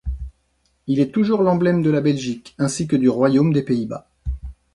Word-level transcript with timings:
Il 0.87 0.99
est 0.99 1.11
toujours 1.11 1.43
l'emblème 1.43 1.83
de 1.83 1.91
la 1.91 2.01
Belgique 2.01 2.55
ainsi 2.57 2.87
que 2.87 2.95
du 2.95 3.07
royaume 3.07 3.53
des 3.53 3.61
Pays-Bas. 3.61 4.09